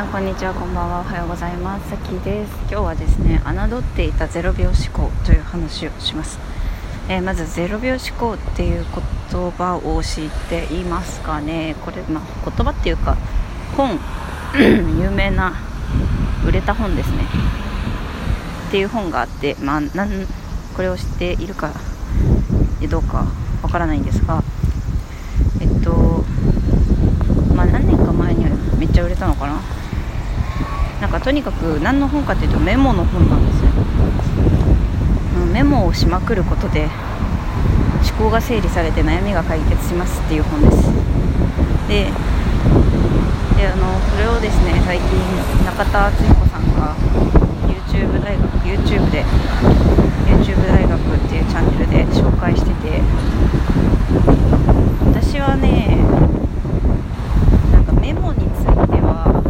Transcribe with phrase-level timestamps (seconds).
[0.00, 0.54] さんこんにちは。
[0.54, 1.00] こんばんは。
[1.00, 1.90] おはようございます。
[1.90, 2.52] さきです。
[2.60, 6.38] 今日はですね侮っていた0秒思考という話をします、
[7.10, 8.86] えー、まず0秒思考っていう
[9.30, 11.76] 言葉を知っていますかね。
[11.84, 13.18] これまあ、言葉っていうか
[13.76, 14.00] 本
[14.98, 15.52] 有名な
[16.46, 17.26] 売れた本ですね。
[18.68, 20.26] っていう本があってまあなん
[20.76, 21.74] これを知っているか
[22.88, 23.26] どうか
[23.62, 24.42] わからないんですが
[25.60, 26.24] えっと
[27.54, 29.79] まあ何年か前にはめっちゃ売れたのかな？
[31.10, 33.70] かとにかく何の本かというとメモの本なんですよ
[35.52, 36.88] メモをしまくることで
[38.02, 40.90] 思考が整理されて悩みが解決しますっていう本です。
[41.88, 42.04] で
[43.56, 45.08] であのそれをですね最近
[45.66, 46.94] 中田敦彦さんが
[47.66, 49.24] YouTube 大学 YouTube で
[50.26, 53.02] YouTube 大学っていうチャンネルで紹介してて
[55.04, 55.98] 私はね
[57.72, 59.42] なんかメモについては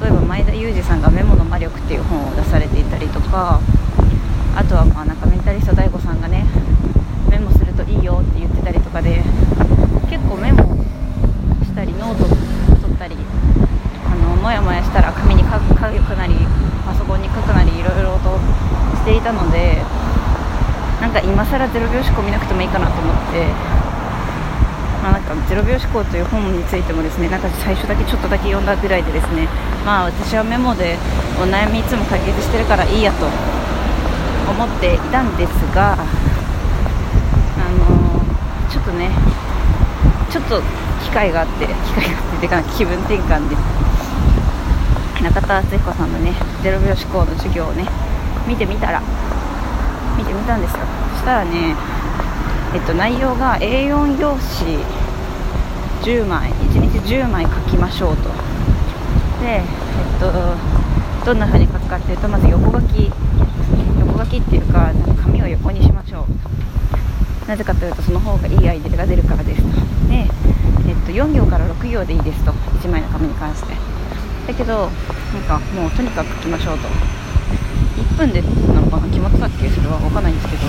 [0.00, 3.60] 例えば前田裕二さんが「メモの魔力」っていう本を出されていたりとか
[4.56, 6.46] あとはまあなんかメンタリスト DAIGO さんがね
[7.30, 9.22] メモするといいよって言ってたりとかで
[10.08, 10.76] 結構メモ
[11.62, 12.24] したりノート
[12.82, 13.16] 取ったり
[14.06, 15.44] あのモヤモヤしたら紙に
[15.80, 16.34] 書くなり
[16.84, 18.36] パソコンに書くなりいろいろと
[19.00, 19.80] していたので
[21.00, 23.80] なんか今更0秒思考見なくてもいいかなと思って
[25.00, 29.48] まあ、なんか0秒思考という本についてもですねなんか最初だけちょっとだけ読んだぐらいでですね
[29.84, 30.98] まあ私はメモで
[31.40, 33.32] お悩みいつも解決してるからいいやと思
[34.60, 36.04] っていたんですがあ
[37.80, 39.08] のー、ちょっとね
[40.28, 40.60] ちょっと
[41.02, 43.89] 機会があって機会があっててか気分転換です
[45.22, 46.32] 中田敦彦さんのね
[46.62, 47.86] 0秒思考の授業をね
[48.48, 49.02] 見てみたら
[50.16, 50.80] 見てみたんですよ。
[51.14, 51.74] そしたらね
[52.72, 54.78] えっと、内容が A4 用紙
[56.02, 58.28] 10枚1日10枚書きましょうと。
[59.42, 60.32] で、えっと、
[61.26, 63.10] どんな風に書くかっていうとまず横書き
[63.98, 66.26] 横書きっていうか紙を横にしましょ
[67.46, 67.48] う。
[67.48, 69.68] なぜかというとその方がいいアイデアが出るからですと。
[70.08, 70.28] で、えっ
[71.04, 72.52] と、4行から6行でいいですと。
[72.52, 73.99] 1枚の紙に関して。
[74.50, 74.90] だけど
[75.32, 76.88] なんかもうとにかく書きましょうと。
[78.00, 79.68] 1分でなのかな決まってたっけ？
[79.68, 80.62] それは分かんないんですけど。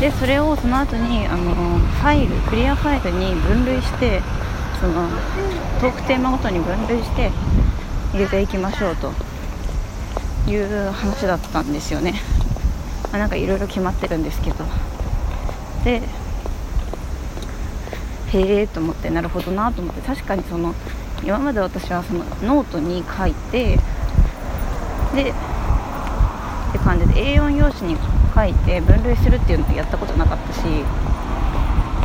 [0.00, 4.22] でそれをその後にあのファイルクリアファイルに分類して
[4.80, 5.08] その
[5.80, 7.30] トークテーマごとに分類して
[8.12, 9.12] 入れていきましょうと。
[10.48, 12.14] いう話だったんですよね、
[13.10, 14.64] まあ、なんかいろいろ決まってるんですけど。
[15.84, 16.02] で
[18.32, 20.02] へえと思ってなるほどなと思って。
[20.02, 20.72] 確かにその
[21.26, 23.76] 今まで私はそのノートに書いて
[25.12, 25.34] でっ
[26.72, 27.98] て感じで A4 用紙に
[28.32, 30.68] 書いて分類するっていうのをやったことなかったしフ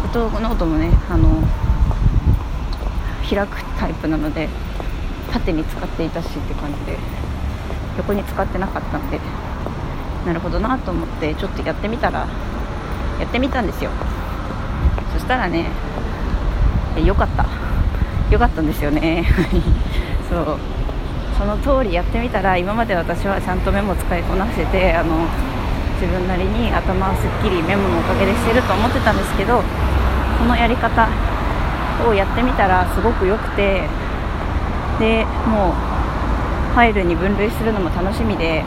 [0.08, 1.44] ォトノートもねあの
[3.30, 4.50] 開くタイプなので
[5.32, 6.98] 縦に使っていたしって感じで
[7.98, 9.20] 横に使ってなかったんで
[10.26, 12.28] なるほどなと思ってちょっとやってみたら
[13.20, 13.92] やってみたんですよ。
[15.14, 15.70] そしたらね
[17.06, 17.71] 良かった。
[18.32, 19.26] 良かったんですよね。
[20.30, 20.58] そう。
[21.38, 25.26] その通りやってみたら今まで私はちゃんとメモ使いこなせてあの
[26.00, 31.10] 自分なりに頭をすっきりメモのおかげでしてると思ってたんですけどこのやり方
[32.08, 33.88] をやってみたらすごく良くて
[35.00, 35.74] でもう
[36.74, 38.64] ファイルに分類するのも楽しみで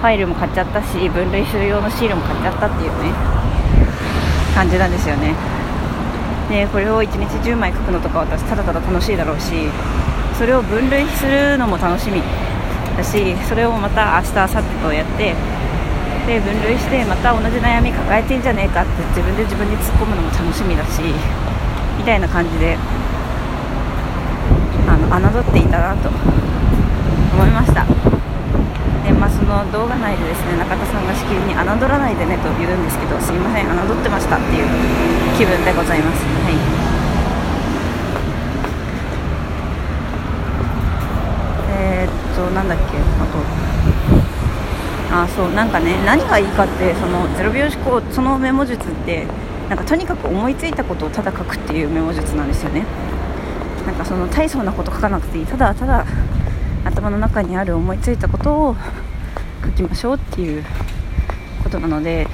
[0.00, 3.12] ファイルも買っちゃったし分類する用のシールも買っちゃったっていうね
[4.54, 5.57] 感じなんですよね。
[6.48, 9.52] でこれを1日10枚書くのとか私ただただ楽しいだろうし
[10.38, 12.22] それを分類するのも楽しみ
[12.96, 15.34] だしそれをまた明日明後日とやって
[16.26, 21.00] で分類してまた同じ悩み抱えてんじゃねえかって自分で自分に突っ込むのも楽しみだし
[21.96, 22.76] みたいな感じで
[24.86, 27.84] あの侮っていたなと思いました
[29.04, 29.12] で
[29.72, 34.66] 動画内でですね中田さんがしきりに侮らないでねと言うんですけどすいません侮ってましたっていう
[35.36, 36.24] 気分でございます。
[36.24, 36.54] はい。
[41.70, 43.38] え、っとなんだっけあと。
[45.10, 49.26] あそうなんかね何がいいかってその0秒思考そのメモ術って
[49.68, 52.84] なんかとにかく思いついたことをただ書くっていうメモ術なんですよね。
[53.86, 55.46] なんかその大層なこと書かなくていい。
[55.46, 56.04] ただただ
[56.84, 58.76] 頭の中にある思いついたことを
[59.64, 60.64] 書きましょうっていう
[61.62, 62.26] ことなので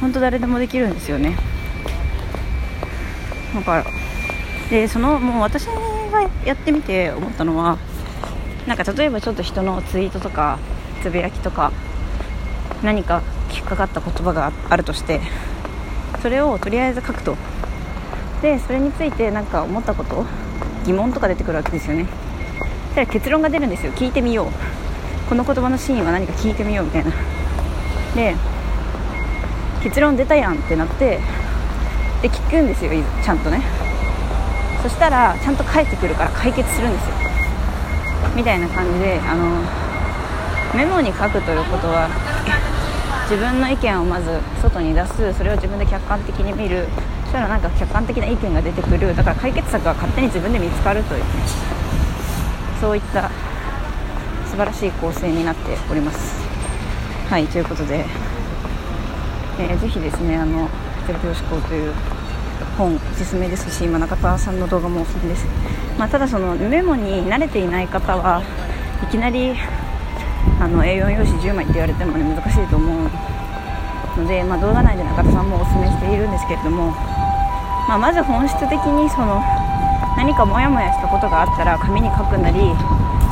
[0.00, 1.36] 本当誰でもできるんですよね。
[3.54, 3.84] だから
[4.70, 7.78] でそのもう私がやってみて思ったのは
[8.66, 10.58] なんか例えばちょっと人のツイートとか
[11.02, 11.72] つぶやきとか
[12.82, 13.22] 何か
[13.52, 15.20] 引っかかった言葉があるとして
[16.22, 17.36] それをとりあえず書くと。
[18.42, 20.24] でそれについて何か思ったこと
[20.86, 22.06] 疑問とか出てくるわけですよね。
[22.88, 23.92] そしたら結論が出るんですよ。
[23.92, 24.89] 聞いてみよう。
[25.30, 27.12] この言葉の真意は何か聞いてみようみたいな。
[28.16, 28.34] で
[29.80, 31.20] 結論出たやんってなって
[32.20, 32.90] で聞くんですよ
[33.24, 33.62] ちゃんとね。
[34.82, 37.14] そしたらちゃんと帰ってくるから解決するんですよ。
[38.34, 39.62] みたいな感じであの
[40.76, 42.08] メモに書くということは
[43.30, 45.32] 自分の意見をまず外に出す。
[45.34, 46.88] それを自分で客観的に見る。
[47.22, 49.14] そしたらなんか客観的な意見が出てくる。
[49.14, 51.26] だから解決策が勝手に自分で見つかるというね。
[52.80, 53.30] そういった
[54.50, 56.40] 素晴らしい構成になっております。
[57.30, 58.04] はいということで、
[59.60, 60.68] えー、ぜひですねあの
[61.06, 61.94] ゼロ秒思考という
[62.76, 65.46] 本おすすめですし今中田さんの動画もおすすめです、
[65.96, 68.42] まあ、ただそのメモに慣れていない方は
[69.04, 69.54] いきなり
[70.58, 73.10] あの A4 用紙10枚って言われても、ね、難しいと思う
[74.18, 76.90] ので、まあ、動画内で中田さんもおすすめしているんですけれども、
[77.86, 79.40] まあ、まず本質的にその
[80.16, 82.58] 何かモヤモヤしたことがあったら紙に書くなり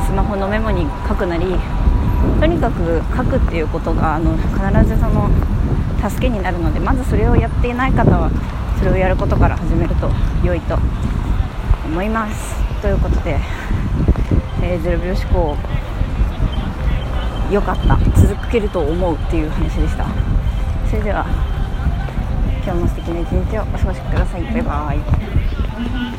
[0.09, 1.45] スマホのメモに書くなり
[2.39, 5.29] とにかく書くっていうことがあの必ずその
[6.01, 8.31] 助けになるのでまずそれをやっていない方は
[8.79, 10.09] それをやることから始めると
[10.43, 10.79] 良いと
[11.85, 12.55] 思います。
[12.81, 13.37] ということで、
[14.63, 15.57] え、0秒思考
[17.51, 17.97] 良かった。
[18.19, 20.07] 続けると思うっていう話でした。
[20.89, 21.25] それでは
[22.63, 24.43] 今日も素敵な一日をお過ごしください。
[24.43, 26.09] バイバイ。